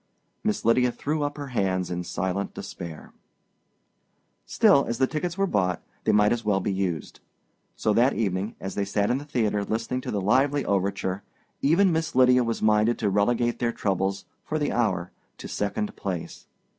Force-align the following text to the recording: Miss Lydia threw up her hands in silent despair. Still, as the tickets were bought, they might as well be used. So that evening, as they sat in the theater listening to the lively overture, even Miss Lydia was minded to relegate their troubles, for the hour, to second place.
Miss 0.43 0.65
Lydia 0.65 0.91
threw 0.91 1.21
up 1.21 1.37
her 1.37 1.49
hands 1.49 1.91
in 1.91 2.03
silent 2.03 2.55
despair. 2.55 3.13
Still, 4.47 4.83
as 4.87 4.97
the 4.97 5.05
tickets 5.05 5.37
were 5.37 5.45
bought, 5.45 5.79
they 6.05 6.11
might 6.11 6.31
as 6.33 6.43
well 6.43 6.59
be 6.59 6.73
used. 6.73 7.19
So 7.75 7.93
that 7.93 8.13
evening, 8.15 8.55
as 8.59 8.73
they 8.73 8.83
sat 8.83 9.11
in 9.11 9.19
the 9.19 9.25
theater 9.25 9.63
listening 9.63 10.01
to 10.01 10.09
the 10.09 10.19
lively 10.19 10.65
overture, 10.65 11.21
even 11.61 11.91
Miss 11.91 12.15
Lydia 12.15 12.43
was 12.43 12.63
minded 12.63 12.97
to 12.97 13.11
relegate 13.11 13.59
their 13.59 13.71
troubles, 13.71 14.25
for 14.43 14.57
the 14.57 14.71
hour, 14.71 15.11
to 15.37 15.47
second 15.47 15.95
place. 15.95 16.47